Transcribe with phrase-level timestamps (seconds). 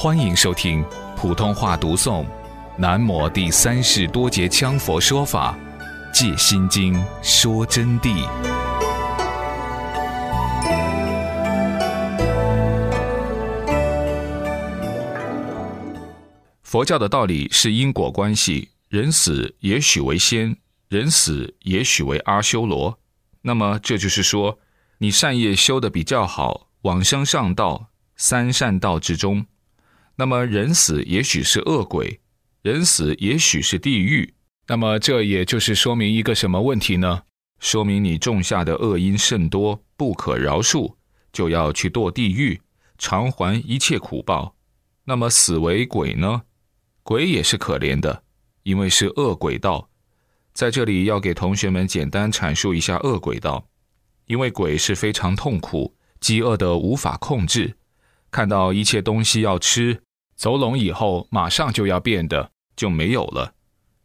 [0.00, 0.84] 欢迎收听
[1.16, 2.24] 普通话读诵
[2.76, 5.58] 《南摩第三世多杰羌佛说法·
[6.14, 8.24] 借心经》说真谛。
[16.62, 20.56] 佛教的道理是因果关系，人死也许为仙，
[20.88, 22.96] 人死也许为阿修罗。
[23.42, 24.60] 那么这就是说，
[24.98, 29.44] 你善业修的比较好，往生上道，三善道之中。
[30.20, 32.18] 那么人死也许是恶鬼，
[32.62, 34.34] 人死也许是地狱。
[34.66, 37.22] 那么这也就是说明一个什么问题呢？
[37.60, 40.92] 说明你种下的恶因甚多，不可饶恕，
[41.32, 42.60] 就要去堕地狱，
[42.98, 44.56] 偿还一切苦报。
[45.04, 46.42] 那么死为鬼呢？
[47.04, 48.24] 鬼也是可怜的，
[48.64, 49.88] 因为是恶鬼道。
[50.52, 53.68] 在这里要给同学们简单阐述一下恶鬼道，
[54.26, 57.76] 因为鬼是非常痛苦、饥饿的无法控制，
[58.32, 60.02] 看到一切东西要吃。
[60.38, 63.54] 走拢以后，马上就要变的就没有了。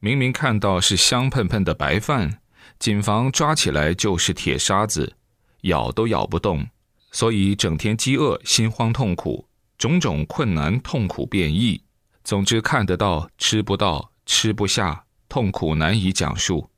[0.00, 2.40] 明明看到是香喷喷的白饭，
[2.78, 5.14] 谨防抓起来就是铁砂子，
[5.60, 6.66] 咬都咬不动。
[7.10, 11.84] 所以整天饥饿、心慌、痛苦，种种困难、痛苦变异。
[12.24, 16.70] 总之，看得到，吃不到，吃不下，痛苦难以讲述。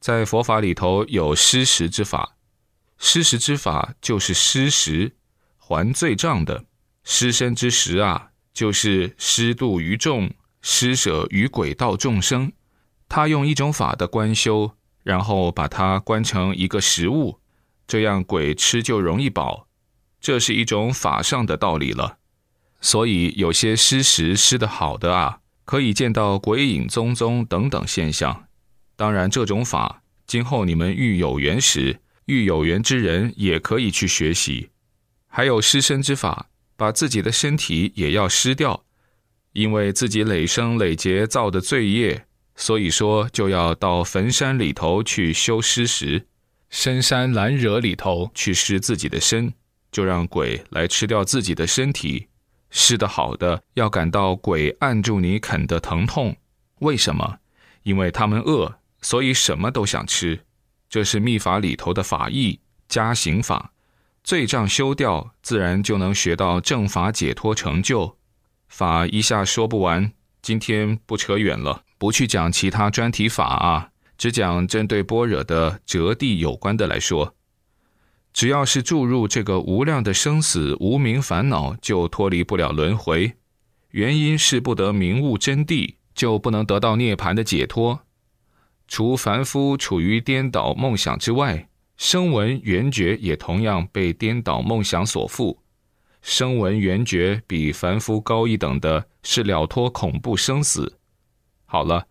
[0.00, 2.36] 在佛法里头有施食之法，
[2.98, 5.14] 施食之法就是施食
[5.58, 6.64] 还罪障的
[7.04, 8.30] 施身之食啊。
[8.52, 12.52] 就是施度于众，施舍于鬼道众生。
[13.08, 14.72] 他用一种法的观修，
[15.02, 17.38] 然后把它观成一个食物，
[17.86, 19.68] 这样鬼吃就容易饱。
[20.20, 22.18] 这是一种法上的道理了。
[22.80, 28.44] 所以有些施食施得好的啊，可以见到鬼影踪踪等等现象。
[28.96, 34.70] 当然，这种法今后你们遇有缘时，遇有缘之人也可以去学习。
[35.26, 36.48] 还有施身之法。
[36.82, 38.82] 把自己的身体也要失掉，
[39.52, 46.26] 因为自己累生累劫造的罪业，所以说就要到坟山里头去修尸时，
[46.70, 49.52] 深山难惹里头去施自己的身，
[49.92, 52.26] 就让鬼来吃掉自己的身体。
[52.70, 56.34] 施的好的，要感到鬼按住你啃的疼痛。
[56.80, 57.38] 为什么？
[57.84, 60.40] 因为他们饿，所以什么都想吃。
[60.90, 62.58] 这是秘法里头的法义
[62.88, 63.72] 加刑法。
[64.24, 68.16] 罪障修掉，自然就能学到正法解脱成就。
[68.68, 77.34] 法一下说不完，今天不扯远了，不去讲其他专题法啊，只讲针对般若的折地有关的来说。
[78.32, 83.34] 只要是注入这个无量的生死无名烦恼，就脱离不了轮回。
[83.90, 88.00] 原因是不得明悟真谛，就不能得到涅盘的解脱。
[88.88, 91.68] 除凡夫处于颠倒梦想之外。
[92.02, 95.56] 声闻缘觉也同样被颠倒梦想所缚。
[96.20, 100.98] 声闻缘觉比凡夫高一等的是了脱恐怖生死。
[101.64, 102.04] 好了，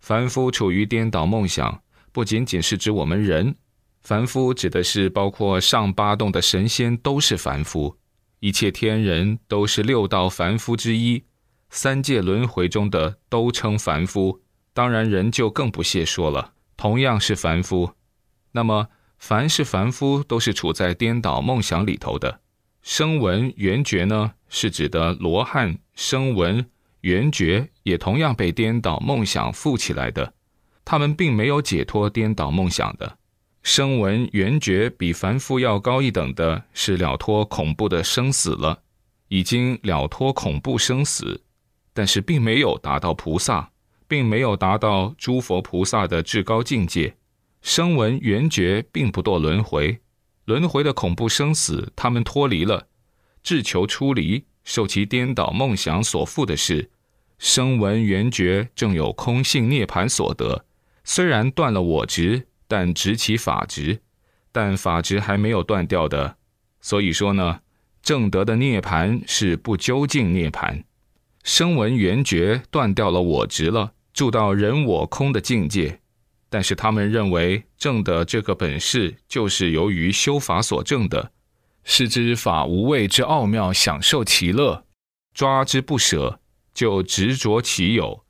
[0.00, 1.82] 凡夫处于颠倒梦想，
[2.12, 3.56] 不仅仅是指我们人，
[4.02, 7.96] 凡夫指的是包括上八洞的神仙都是凡夫，
[8.40, 11.24] 一切天人都是六道凡夫之一，
[11.70, 14.42] 三界轮回中的都称凡夫。
[14.74, 17.90] 当然人就更不屑说了，同样是凡夫。
[18.52, 18.88] 那么。
[19.18, 22.40] 凡是凡夫，都是处在颠倒梦想里头的。
[22.82, 26.64] 声闻缘觉呢，是指的罗汉；声闻
[27.02, 30.32] 缘觉也同样被颠倒梦想附起来的。
[30.84, 33.18] 他们并没有解脱颠倒梦想的。
[33.62, 38.82] 声闻缘觉比凡夫要高一等的，是了脱恐怖的生死了，
[39.28, 41.42] 已经了脱恐怖生死，
[41.92, 43.70] 但是并没有达到菩萨，
[44.06, 47.17] 并没有达到诸佛菩萨的至高境界。
[47.60, 50.00] 声闻缘觉并不堕轮回，
[50.44, 52.88] 轮回的恐怖生死，他们脱离了，
[53.42, 56.90] 志求出离，受其颠倒梦想所缚的事。
[57.38, 60.64] 声闻缘觉正有空性涅盘所得，
[61.04, 64.00] 虽然断了我执，但执其法执，
[64.50, 66.36] 但法执还没有断掉的。
[66.80, 67.60] 所以说呢，
[68.02, 70.84] 正德的涅盘是不究竟涅盘。
[71.44, 76.00] 声闻缘觉断掉了我执了，住到人我空的境界。
[76.50, 81.32] 但是他们认为正的这个本事，就是由于修法所证的，
[81.84, 84.84] 是知法无畏之奥妙，享受其乐，
[85.34, 86.40] 抓之不舍，
[86.72, 88.24] 就执着其有，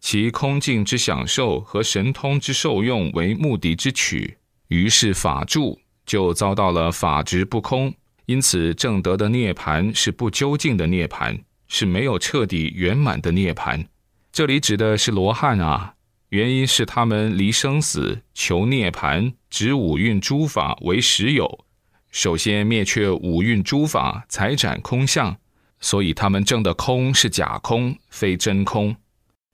[0.00, 4.38] 其空境之享受和神通之受用为目的之取，
[4.68, 7.94] 于是法住就遭到了法执不空，
[8.26, 13.86] 因此正德的涅盘是不究竟的涅盘，是没有彻底圆满的涅盘。
[14.32, 15.93] 这里指的是罗汉啊。
[16.34, 21.64] 原因是他们离生死、求涅盘、执五蕴诸法为实有，
[22.10, 25.36] 首先灭却五蕴诸法，才展空相，
[25.78, 28.96] 所以他们证的空是假空，非真空。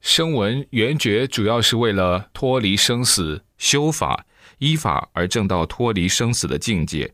[0.00, 4.24] 声闻缘觉主要是为了脱离生死，修法
[4.58, 7.12] 依法而证到脱离生死的境界，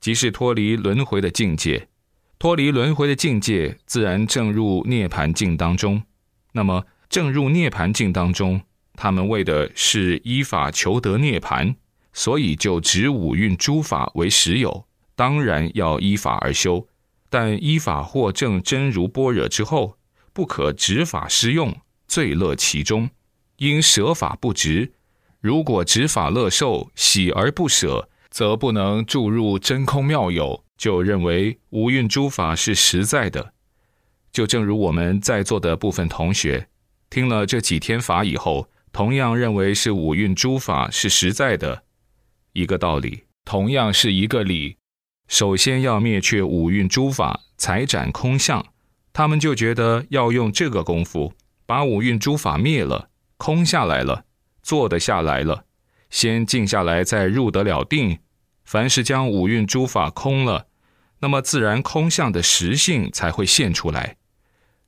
[0.00, 1.86] 即是脱离轮回的境界。
[2.38, 6.02] 脱离轮回的境界，自然正入涅盘境当中。
[6.52, 8.62] 那么，正入涅盘境当中，
[9.02, 11.74] 他们为的是依法求得涅盘，
[12.12, 16.86] 所以就执五蕴诸法为实有，当然要依法而修。
[17.28, 19.98] 但依法获证真如般若之后，
[20.32, 21.76] 不可执法施用，
[22.06, 23.10] 罪乐其中，
[23.56, 24.92] 因舍法不执。
[25.40, 30.62] 如果执法乐受，喜而不舍，则不能注入真空妙有。
[30.76, 33.52] 就认为五蕴诸法是实在的，
[34.30, 36.68] 就正如我们在座的部分同学
[37.10, 41.84] 听了这几天法以后，同样认为是五蕴诸法是实在的，
[42.52, 44.76] 一个道理，同样是一个理。
[45.28, 48.64] 首先要灭却五蕴诸法，才展空相。
[49.14, 51.32] 他们就觉得要用这个功夫，
[51.64, 53.08] 把五蕴诸法灭了，
[53.38, 54.24] 空下来了，
[54.62, 55.64] 坐得下来了，
[56.10, 58.18] 先静下来，再入得了定。
[58.64, 60.68] 凡是将五蕴诸法空了。
[61.20, 64.16] 那么自然空相的实性才会现出来，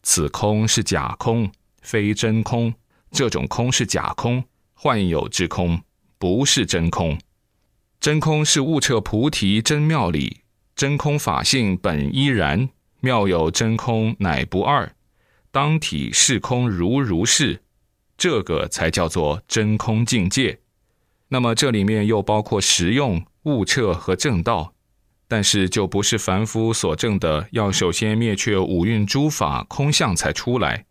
[0.02, 1.50] 此空是假空，
[1.80, 2.74] 非真空。
[3.14, 4.42] 这种空是假空，
[4.74, 5.80] 幻有之空，
[6.18, 7.16] 不是真空。
[8.00, 10.38] 真空是悟彻菩提真妙理，
[10.74, 12.68] 真空法性本依然，
[12.98, 14.96] 妙有真空乃不二，
[15.52, 17.62] 当体是空如如是，
[18.18, 20.58] 这个才叫做真空境界。
[21.28, 24.74] 那么这里面又包括实用、悟彻和正道。
[25.28, 30.84] 但是就不是凡夫所证的，要首先灭却五蕴诸法空相才出来。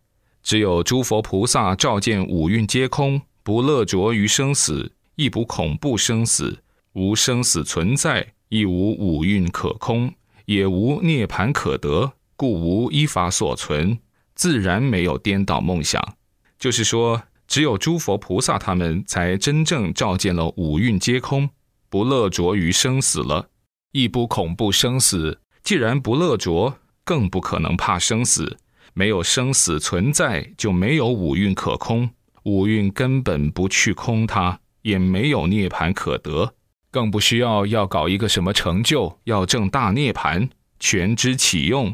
[0.44, 6.62] 只有诸佛菩萨照见五蕴皆空，不乐着于生死，亦不恐怖生死，
[6.92, 10.14] 无生死存在，亦无五蕴可空，
[10.46, 13.98] 也无涅盘可得，故无依法所存，
[14.36, 16.16] 自然没有颠倒梦想。
[16.60, 21.50] 就是说，只有诸佛菩萨他们才真正照见了五蕴皆空，
[21.90, 23.50] 不乐着于生死了。
[23.94, 28.58] 亦不恐怖生死，既然不乐着，更不可能怕生死。
[28.94, 32.10] 没有生死存在，就没有五蕴可空，
[32.44, 36.54] 五蕴根本不去空它，也没有涅盘可得，
[36.92, 40.50] 更不需要要搞一个什么成就，要证大涅盘，
[40.80, 41.94] 全知启用，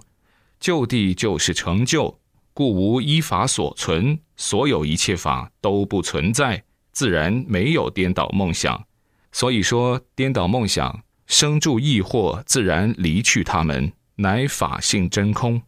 [0.59, 2.19] 就地就是成就，
[2.53, 8.85] 故无依法所存，所有一切法都不存在，自然没有颠倒梦想。
[9.31, 11.03] 所以说，颠倒梦想。
[11.27, 15.61] 生住异惑，自然离去他们，乃法性真空。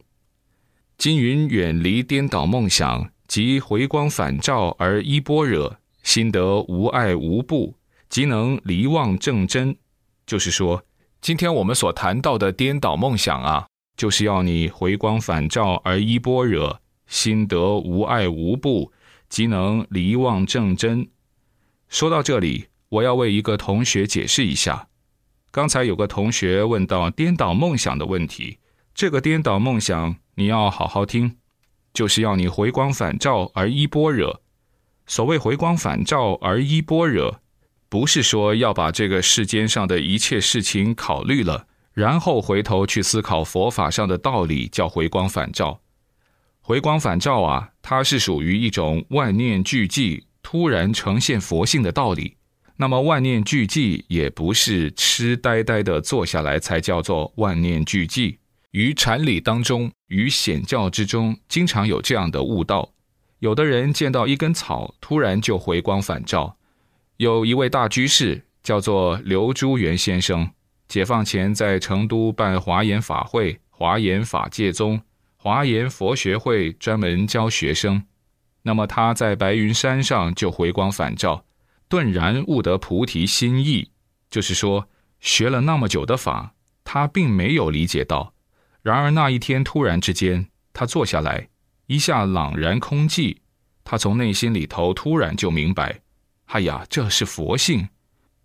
[1.02, 7.74] 金云远离颠倒梦想，即回光返照而依般若，心得无爱无怖，
[8.08, 9.76] 即能离妄正真。
[10.24, 10.84] 就是说，
[11.20, 13.66] 今天我们所谈到的颠倒梦想啊，
[13.96, 18.92] 就是要你回光返照而依般若，心得无爱无怖，
[19.28, 21.08] 即能离妄正真。
[21.88, 24.86] 说到这里，我要为一个同学解释一下。
[25.50, 28.58] 刚才有个同学问到颠倒梦想的问题，
[28.94, 31.36] 这个颠倒梦想你要好好听，
[31.92, 34.42] 就是要你回光返照而依般若。
[35.06, 37.40] 所谓回光返照而依般若，
[37.88, 45.80] 不是说要把这个世间上的一切事情考虑了，然后回头去思考佛法上的道理，叫回光返照。
[46.60, 52.36] 回光返照啊，它是属于一种万念俱寂，突然呈现佛性的道理。
[52.76, 58.38] 那么万念俱寂也不是痴呆呆的坐下来才叫做万念俱寂。
[58.72, 62.90] 于禅理当中，于显教之中，经常有这样的悟道。
[63.38, 66.56] 有的人见到一根草，突然就回光返照。
[67.18, 70.50] 有一位大居士叫做刘朱元先生，
[70.88, 74.98] 解放前在成都办华严法会、华严法界宗、
[75.36, 78.02] 华严佛学会，专门教学生。
[78.62, 81.44] 那么他在白云山上就回光返照。
[81.88, 83.90] 顿然悟得菩提心意，
[84.30, 84.88] 就是说
[85.20, 88.32] 学了那么久的法，他并没有理解到。
[88.82, 91.48] 然而那一天突然之间，他坐下来，
[91.86, 93.36] 一下朗然空寂，
[93.84, 96.00] 他从内心里头突然就明白：
[96.46, 97.88] 哎呀，这是佛性。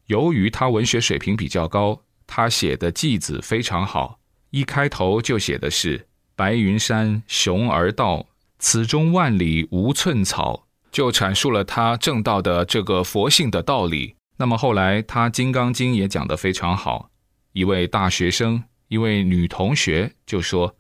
[0.05, 4.19] 由于他文学水平比较高，他写的偈子非常好，
[4.51, 8.27] 一开头就写的是“白云山雄而道，
[8.59, 10.65] 此中万里无寸草”。
[10.89, 14.15] 就阐述了他正道的这个佛性的道理。
[14.37, 17.09] 那么后来他《金刚经》也讲得非常好。
[17.51, 20.75] 一位大学生，一位女同学就说：“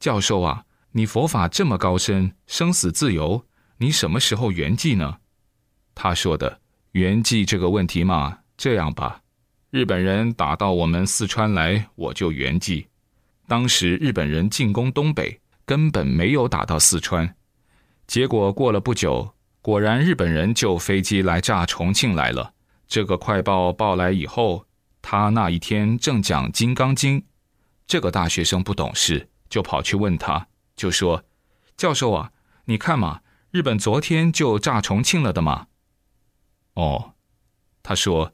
[0.00, 3.44] 教授啊，你佛法这么高深，生死自由，
[3.78, 5.18] 你什么时候圆寂呢？”
[5.94, 6.60] 他说的
[6.92, 9.20] 圆寂这个问题嘛，这样吧，
[9.70, 12.86] 日本人打到我们四川来，我就圆寂；
[13.46, 17.36] 当时日本人进攻东北，根本没有打到四川。
[18.06, 22.52] 结果过了不久，果然日本人就飞机来炸重庆来了。
[22.86, 24.66] 这个快报报来以后，
[25.00, 27.20] 他那一天正讲《金刚经》，
[27.86, 31.24] 这个大学生不懂事，就跑去问他，就说
[31.76, 32.32] ：“教授啊，
[32.64, 35.66] 你看嘛，日本昨天就炸重庆了的嘛。”
[36.74, 37.14] 哦，
[37.82, 38.32] 他说：“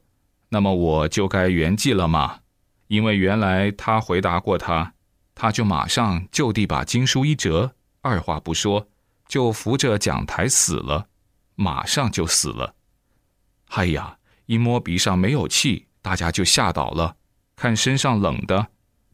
[0.49, 2.39] 那么我就该圆寂了嘛，
[2.87, 4.93] 因为原来他回答过他。”
[5.33, 8.87] 他就马上就地把经书一折，二话不说，
[9.27, 11.07] 就扶着讲台死了，
[11.55, 12.75] 马上就死了。
[13.69, 17.15] 哎呀，一摸鼻上没有气，大家就吓倒了。
[17.55, 18.67] 看身上冷的，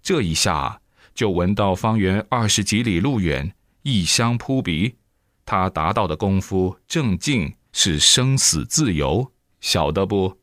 [0.07, 0.79] 这一下
[1.13, 4.95] 就闻到方圆二十几里路远异香扑鼻。
[5.45, 10.37] 他达到的功夫正静是生死自由，晓得不？